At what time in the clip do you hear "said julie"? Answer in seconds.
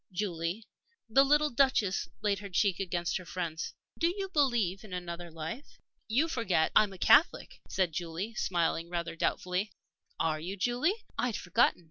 7.69-8.33